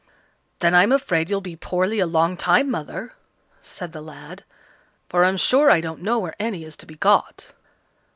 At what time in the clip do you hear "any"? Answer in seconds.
6.39-6.63